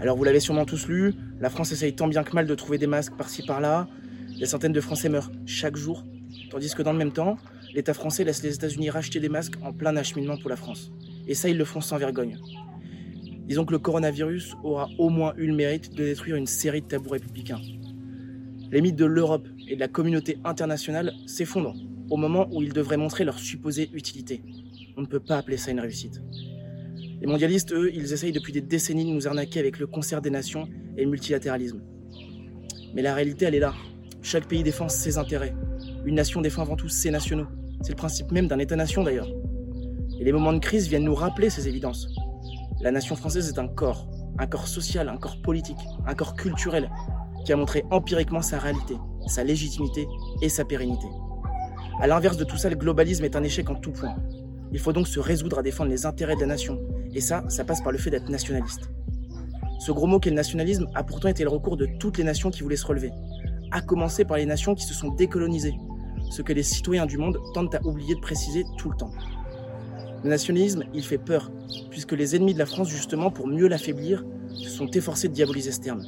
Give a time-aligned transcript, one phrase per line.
[0.00, 2.78] Alors vous l'avez sûrement tous lu, la France essaye tant bien que mal de trouver
[2.78, 3.86] des masques par-ci par-là.
[4.38, 6.06] Des centaines de Français meurent chaque jour,
[6.50, 7.36] tandis que dans le même temps,
[7.74, 10.90] l'État français laisse les États-Unis racheter des masques en plein acheminement pour la France.
[11.26, 12.38] Et ça, ils le font sans vergogne.
[13.46, 16.86] Disons que le coronavirus aura au moins eu le mérite de détruire une série de
[16.86, 17.60] tabous républicains.
[18.70, 21.76] Les mythes de l'Europe et de la communauté internationale s'effondrent
[22.08, 24.42] au moment où ils devraient montrer leur supposée utilité.
[24.96, 26.22] On ne peut pas appeler ça une réussite.
[27.20, 30.30] Les mondialistes, eux, ils essayent depuis des décennies de nous arnaquer avec le concert des
[30.30, 31.82] nations et le multilatéralisme.
[32.94, 33.74] Mais la réalité, elle est là.
[34.22, 35.54] Chaque pays défend ses intérêts.
[36.06, 37.46] Une nation défend avant tout ses nationaux.
[37.82, 39.28] C'est le principe même d'un État-nation d'ailleurs.
[40.18, 42.08] Et les moments de crise viennent nous rappeler ces évidences.
[42.80, 45.76] La nation française est un corps, un corps social, un corps politique,
[46.06, 46.90] un corps culturel,
[47.44, 48.94] qui a montré empiriquement sa réalité,
[49.26, 50.08] sa légitimité
[50.40, 51.06] et sa pérennité.
[52.00, 54.16] À l'inverse de tout ça, le globalisme est un échec en tout point.
[54.72, 56.80] Il faut donc se résoudre à défendre les intérêts de la nation,
[57.14, 58.90] et ça, ça passe par le fait d'être nationaliste.
[59.78, 62.50] Ce gros mot qu'est le nationalisme a pourtant été le recours de toutes les nations
[62.50, 63.12] qui voulaient se relever,
[63.70, 65.74] à commencer par les nations qui se sont décolonisées,
[66.30, 69.10] ce que les citoyens du monde tentent à oublier de préciser tout le temps.
[70.22, 71.50] Le nationalisme, il fait peur,
[71.90, 75.72] puisque les ennemis de la France, justement, pour mieux l'affaiblir, se sont efforcés de diaboliser
[75.72, 76.02] ce terme.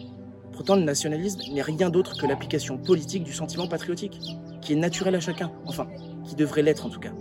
[0.53, 4.21] Pourtant, le nationalisme n'est rien d'autre que l'application politique du sentiment patriotique,
[4.61, 5.89] qui est naturel à chacun, enfin,
[6.25, 7.13] qui devrait l'être en tout cas.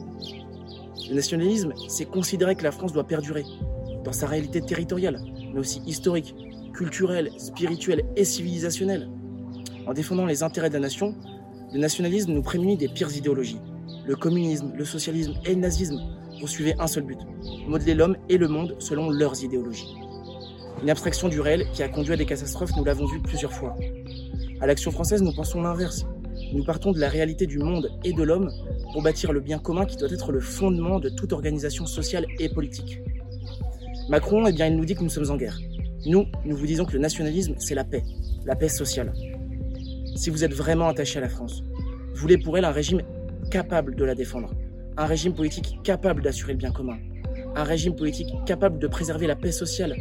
[1.09, 3.45] Le nationalisme, c'est considérer que la France doit perdurer,
[4.03, 5.19] dans sa réalité territoriale,
[5.53, 6.35] mais aussi historique,
[6.73, 9.09] culturelle, spirituelle et civilisationnelle.
[9.87, 11.15] En défendant les intérêts de la nation,
[11.73, 13.59] le nationalisme nous prémunit des pires idéologies.
[14.05, 15.99] Le communisme, le socialisme et le nazisme
[16.39, 17.19] poursuivaient un seul but,
[17.67, 19.95] modeler l'homme et le monde selon leurs idéologies.
[20.81, 23.75] Une abstraction du réel qui a conduit à des catastrophes, nous l'avons vu plusieurs fois.
[24.59, 26.05] À l'action française, nous pensons l'inverse.
[26.53, 28.51] Nous partons de la réalité du monde et de l'homme
[28.91, 32.49] pour bâtir le bien commun qui doit être le fondement de toute organisation sociale et
[32.49, 32.99] politique.
[34.11, 35.57] Macron, eh bien, il nous dit que nous sommes en guerre.
[36.05, 38.03] Nous, nous vous disons que le nationalisme, c'est la paix,
[38.45, 39.13] la paix sociale.
[40.17, 41.63] Si vous êtes vraiment attaché à la France,
[42.13, 43.03] voulez pour elle un régime
[43.51, 44.53] capable de la défendre,
[44.97, 46.97] un régime politique capable d'assurer le bien commun,
[47.55, 49.95] un régime politique capable de préserver la paix sociale,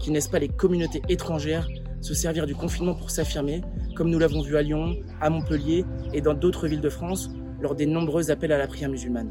[0.00, 1.68] qui ne laisse pas les communautés étrangères
[2.00, 3.62] se servir du confinement pour s'affirmer,
[3.94, 7.76] comme nous l'avons vu à Lyon, à Montpellier et dans d'autres villes de France lors
[7.76, 9.30] des nombreux appels à la prière musulmane.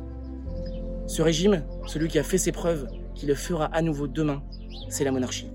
[1.07, 4.41] Ce régime, celui qui a fait ses preuves, qui le fera à nouveau demain,
[4.89, 5.49] c'est la monarchie.